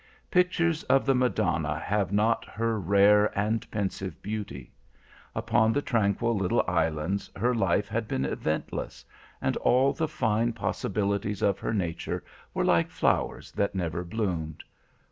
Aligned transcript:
"Pictures 0.31 0.81
of 0.85 1.05
the 1.05 1.13
Madonna 1.13 1.77
have 1.77 2.11
not 2.11 2.43
her 2.45 2.79
rare 2.79 3.27
and 3.37 3.69
pensive 3.69 4.19
beauty. 4.23 4.73
Upon 5.35 5.71
the 5.71 5.81
tranquil 5.83 6.35
little 6.35 6.63
islands 6.67 7.29
her 7.35 7.53
life 7.53 7.87
had 7.87 8.07
been 8.07 8.25
eventless, 8.25 9.05
and 9.43 9.55
all 9.57 9.93
the 9.93 10.07
fine 10.07 10.53
possibilities 10.53 11.43
of 11.43 11.59
her 11.59 11.71
nature 11.71 12.23
were 12.51 12.65
like 12.65 12.89
flowers 12.89 13.51
that 13.51 13.75
never 13.75 14.03
bloomed. 14.03 14.63